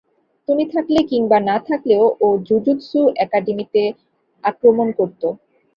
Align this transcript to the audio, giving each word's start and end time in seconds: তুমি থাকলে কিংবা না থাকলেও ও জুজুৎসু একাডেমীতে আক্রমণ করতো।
তুমি 0.47 0.63
থাকলে 0.73 0.99
কিংবা 1.11 1.37
না 1.41 1.57
থাকলেও 1.67 2.05
ও 2.21 2.27
জুজুৎসু 2.47 2.99
একাডেমীতে 3.23 3.83
আক্রমণ 4.43 4.87
করতো। 4.99 5.27